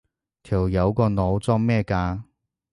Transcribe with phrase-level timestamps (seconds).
[0.41, 2.23] 條友個腦裝咩㗎？